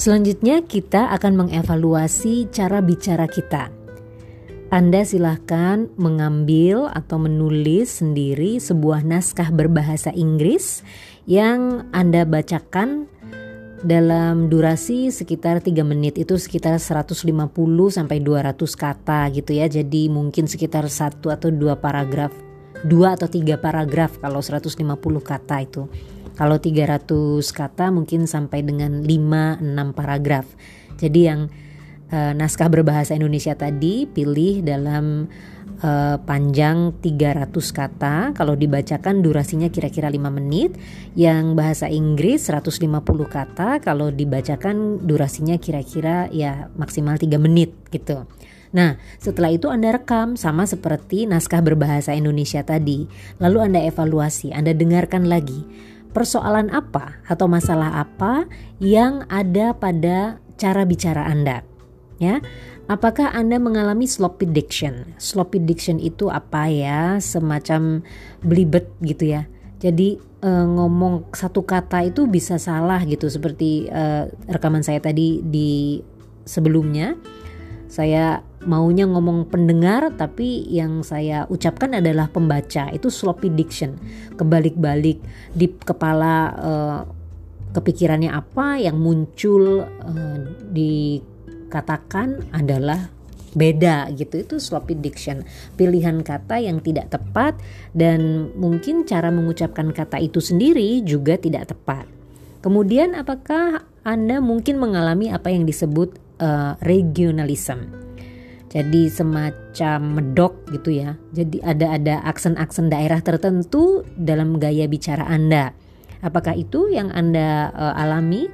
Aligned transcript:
Selanjutnya 0.00 0.64
kita 0.64 1.12
akan 1.12 1.44
mengevaluasi 1.44 2.48
cara 2.48 2.80
bicara 2.80 3.28
kita. 3.28 3.68
Anda 4.72 5.04
silahkan 5.04 5.92
mengambil 6.00 6.88
atau 6.88 7.20
menulis 7.20 8.00
sendiri 8.00 8.56
sebuah 8.56 9.04
naskah 9.04 9.52
berbahasa 9.52 10.08
Inggris 10.16 10.80
yang 11.28 11.84
Anda 11.92 12.24
bacakan 12.24 13.12
dalam 13.84 14.48
durasi 14.48 15.12
sekitar 15.12 15.60
3 15.60 15.84
menit 15.84 16.16
itu 16.16 16.40
sekitar 16.40 16.80
150 16.80 17.20
sampai 17.92 18.24
200 18.24 18.56
kata 18.56 19.28
gitu 19.36 19.52
ya. 19.52 19.68
Jadi 19.68 20.08
mungkin 20.08 20.48
sekitar 20.48 20.88
satu 20.88 21.28
atau 21.28 21.52
dua 21.52 21.76
paragraf, 21.76 22.32
dua 22.88 23.20
atau 23.20 23.28
tiga 23.28 23.60
paragraf 23.60 24.16
kalau 24.16 24.40
150 24.40 24.80
kata 25.20 25.60
itu. 25.60 25.84
Kalau 26.38 26.56
300 26.58 27.06
kata 27.52 27.90
mungkin 27.94 28.24
sampai 28.24 28.64
dengan 28.64 29.02
5-6 29.02 29.96
paragraf. 29.96 30.46
Jadi 31.00 31.20
yang 31.24 31.50
uh, 32.12 32.32
naskah 32.36 32.68
berbahasa 32.68 33.16
Indonesia 33.16 33.54
tadi 33.56 34.04
pilih 34.04 34.60
dalam 34.66 35.30
uh, 35.80 36.16
panjang 36.22 36.94
300 37.00 37.50
kata. 37.50 38.16
Kalau 38.36 38.54
dibacakan 38.54 39.24
durasinya 39.24 39.68
kira-kira 39.72 40.12
5 40.12 40.20
menit. 40.28 40.76
Yang 41.16 41.44
bahasa 41.56 41.86
Inggris 41.88 42.46
150 42.46 42.90
kata. 43.26 43.80
Kalau 43.80 44.12
dibacakan 44.12 45.02
durasinya 45.04 45.56
kira-kira 45.56 46.28
ya 46.30 46.68
maksimal 46.76 47.16
3 47.16 47.40
menit 47.40 47.74
gitu. 47.90 48.26
Nah, 48.70 49.02
setelah 49.18 49.50
itu 49.50 49.66
Anda 49.66 49.90
rekam 49.90 50.38
sama 50.38 50.62
seperti 50.62 51.26
naskah 51.26 51.58
berbahasa 51.58 52.14
Indonesia 52.14 52.62
tadi. 52.62 53.02
Lalu 53.42 53.58
Anda 53.66 53.80
evaluasi, 53.82 54.54
Anda 54.54 54.70
dengarkan 54.70 55.26
lagi 55.26 55.66
persoalan 56.10 56.70
apa 56.74 57.22
atau 57.26 57.46
masalah 57.46 58.02
apa 58.02 58.46
yang 58.82 59.24
ada 59.30 59.74
pada 59.74 60.42
cara 60.60 60.84
bicara 60.84 61.26
Anda. 61.26 61.62
Ya. 62.20 62.44
Apakah 62.90 63.30
Anda 63.32 63.62
mengalami 63.62 64.04
sloppy 64.04 64.50
diction? 64.50 65.14
Sloppy 65.16 65.62
diction 65.62 66.02
itu 66.02 66.26
apa 66.26 66.66
ya? 66.66 67.22
Semacam 67.22 68.02
belibet 68.42 68.90
gitu 69.00 69.30
ya. 69.30 69.46
Jadi 69.78 70.20
e, 70.20 70.50
ngomong 70.50 71.30
satu 71.32 71.62
kata 71.62 72.04
itu 72.04 72.26
bisa 72.26 72.58
salah 72.58 73.00
gitu 73.06 73.30
seperti 73.30 73.86
e, 73.88 74.28
rekaman 74.50 74.82
saya 74.82 74.98
tadi 74.98 75.38
di 75.40 76.02
sebelumnya. 76.42 77.14
Saya 77.86 78.42
maunya 78.68 79.08
ngomong 79.08 79.48
pendengar 79.48 80.12
tapi 80.20 80.68
yang 80.68 81.00
saya 81.00 81.48
ucapkan 81.48 81.96
adalah 81.96 82.28
pembaca. 82.28 82.92
Itu 82.92 83.08
sloppy 83.08 83.48
diction. 83.56 83.96
Kebalik-balik 84.36 85.18
di 85.56 85.66
kepala 85.80 86.36
uh, 86.60 87.00
kepikirannya 87.72 88.28
apa 88.34 88.76
yang 88.82 89.00
muncul 89.00 89.84
uh, 89.86 90.38
dikatakan 90.68 92.52
adalah 92.52 93.08
beda 93.56 94.12
gitu. 94.12 94.44
Itu 94.44 94.56
sloppy 94.60 95.00
diction. 95.00 95.42
Pilihan 95.80 96.20
kata 96.20 96.60
yang 96.60 96.84
tidak 96.84 97.16
tepat 97.16 97.56
dan 97.96 98.52
mungkin 98.60 99.08
cara 99.08 99.32
mengucapkan 99.32 99.88
kata 99.90 100.20
itu 100.20 100.38
sendiri 100.38 101.00
juga 101.00 101.40
tidak 101.40 101.72
tepat. 101.72 102.04
Kemudian 102.60 103.16
apakah 103.16 103.88
anda 104.04 104.36
mungkin 104.44 104.76
mengalami 104.76 105.32
apa 105.32 105.48
yang 105.48 105.64
disebut 105.64 106.12
uh, 106.44 106.76
regionalism 106.84 108.09
jadi 108.70 109.10
semacam 109.10 109.98
medok 110.22 110.62
gitu 110.70 110.94
ya. 110.94 111.18
Jadi 111.34 111.58
ada 111.66 111.98
ada 111.98 112.14
aksen-aksen 112.22 112.86
daerah 112.86 113.18
tertentu 113.18 114.06
dalam 114.14 114.62
gaya 114.62 114.86
bicara 114.86 115.26
Anda. 115.26 115.74
Apakah 116.22 116.54
itu 116.54 116.86
yang 116.86 117.10
Anda 117.10 117.74
uh, 117.74 117.98
alami? 117.98 118.46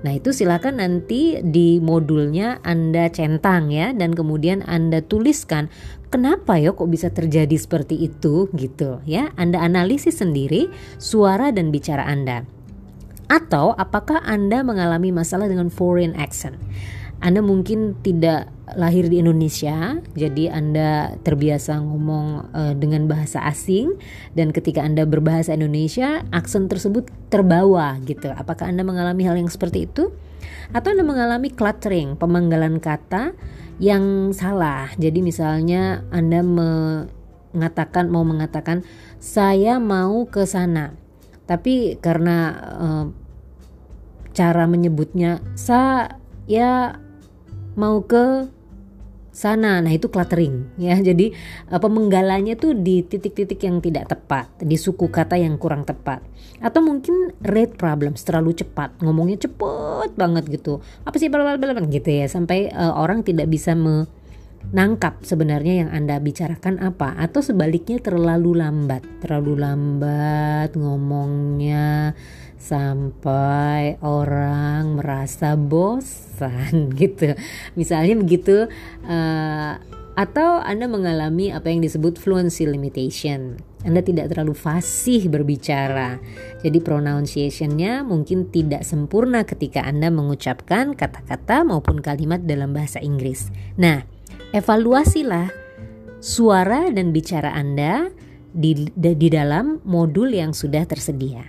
Nah, 0.00 0.16
itu 0.16 0.32
silakan 0.32 0.80
nanti 0.80 1.38
di 1.44 1.76
modulnya 1.78 2.58
Anda 2.64 3.12
centang 3.12 3.68
ya 3.70 3.92
dan 3.92 4.16
kemudian 4.16 4.64
Anda 4.64 5.04
tuliskan 5.04 5.68
kenapa 6.08 6.56
ya 6.56 6.72
kok 6.72 6.88
bisa 6.88 7.12
terjadi 7.12 7.52
seperti 7.54 8.00
itu 8.10 8.50
gitu 8.58 8.98
ya. 9.06 9.30
Anda 9.38 9.62
analisis 9.62 10.18
sendiri 10.18 10.66
suara 10.98 11.54
dan 11.54 11.70
bicara 11.70 12.08
Anda. 12.10 12.42
Atau 13.30 13.76
apakah 13.78 14.18
Anda 14.26 14.66
mengalami 14.66 15.14
masalah 15.14 15.46
dengan 15.46 15.70
foreign 15.70 16.18
accent? 16.18 16.58
Anda 17.20 17.44
mungkin 17.44 18.00
tidak 18.00 18.48
lahir 18.80 19.12
di 19.12 19.20
Indonesia, 19.20 20.00
jadi 20.16 20.56
Anda 20.56 21.20
terbiasa 21.20 21.76
ngomong 21.84 22.26
uh, 22.54 22.72
dengan 22.72 23.12
bahasa 23.12 23.44
asing 23.44 24.00
dan 24.32 24.56
ketika 24.56 24.80
Anda 24.80 25.04
berbahasa 25.04 25.52
Indonesia, 25.52 26.24
aksen 26.32 26.72
tersebut 26.72 27.12
terbawa 27.28 28.00
gitu. 28.08 28.32
Apakah 28.32 28.72
Anda 28.72 28.86
mengalami 28.86 29.28
hal 29.28 29.36
yang 29.36 29.52
seperti 29.52 29.84
itu? 29.84 30.16
Atau 30.72 30.96
Anda 30.96 31.04
mengalami 31.04 31.52
cluttering, 31.52 32.16
pemanggalan 32.16 32.80
kata 32.80 33.36
yang 33.82 34.32
salah. 34.32 34.88
Jadi 34.96 35.20
misalnya 35.20 36.06
Anda 36.08 36.40
mengatakan 36.40 38.08
mau 38.08 38.24
mengatakan 38.24 38.86
saya 39.20 39.76
mau 39.76 40.24
ke 40.24 40.48
sana. 40.48 40.96
Tapi 41.44 41.98
karena 41.98 42.36
uh, 42.80 43.06
cara 44.30 44.64
menyebutnya 44.70 45.42
sa 45.58 46.06
ya 46.46 46.96
mau 47.78 48.02
ke 48.02 48.50
sana. 49.30 49.78
Nah, 49.78 49.92
itu 49.94 50.10
cluttering 50.10 50.74
ya. 50.76 50.98
Jadi 51.08 51.32
uh, 51.70 51.80
pemenggalannya 51.80 52.58
tuh 52.58 52.76
di 52.76 53.02
titik-titik 53.06 53.62
yang 53.62 53.78
tidak 53.78 54.10
tepat, 54.10 54.50
di 54.60 54.76
suku 54.76 55.08
kata 55.08 55.38
yang 55.38 55.56
kurang 55.56 55.86
tepat. 55.86 56.22
Atau 56.60 56.84
mungkin 56.84 57.32
rate 57.40 57.78
problems 57.78 58.20
terlalu 58.26 58.52
cepat, 58.52 59.00
ngomongnya 59.00 59.48
cepet 59.48 60.12
banget 60.18 60.44
gitu. 60.60 60.84
Apa 61.06 61.16
sih 61.16 61.32
blablabla 61.32 61.88
gitu 61.88 62.10
ya 62.10 62.28
sampai 62.28 62.68
uh, 62.68 62.92
orang 63.00 63.24
tidak 63.24 63.48
bisa 63.48 63.72
menangkap 64.68 65.24
sebenarnya 65.24 65.86
yang 65.86 65.90
Anda 65.90 66.20
bicarakan 66.20 66.78
apa 66.84 67.16
atau 67.16 67.40
sebaliknya 67.40 67.98
terlalu 67.98 68.60
lambat, 68.60 69.02
terlalu 69.24 69.58
lambat 69.58 70.76
ngomongnya 70.76 72.12
sampai 72.60 73.96
orang 74.04 75.00
merasa 75.00 75.56
bosan 75.56 76.92
gitu. 77.00 77.32
Misalnya 77.74 78.14
begitu 78.20 78.68
uh, 79.08 79.72
atau 80.20 80.60
Anda 80.60 80.84
mengalami 80.84 81.48
apa 81.48 81.72
yang 81.72 81.80
disebut 81.80 82.20
fluency 82.20 82.68
limitation. 82.68 83.56
Anda 83.80 84.04
tidak 84.04 84.36
terlalu 84.36 84.52
fasih 84.52 85.32
berbicara. 85.32 86.20
Jadi 86.60 86.84
pronunciationnya 86.84 88.04
mungkin 88.04 88.52
tidak 88.52 88.84
sempurna 88.84 89.48
ketika 89.48 89.80
Anda 89.80 90.12
mengucapkan 90.12 90.92
kata-kata 90.92 91.64
maupun 91.64 92.04
kalimat 92.04 92.44
dalam 92.44 92.76
bahasa 92.76 93.00
Inggris. 93.00 93.48
Nah, 93.80 94.04
evaluasilah 94.50 95.46
suara 96.18 96.90
dan 96.90 97.14
bicara 97.14 97.54
Anda 97.54 98.10
di, 98.50 98.90
di 98.98 99.28
dalam 99.30 99.78
modul 99.86 100.34
yang 100.34 100.50
sudah 100.50 100.82
tersedia. 100.90 101.46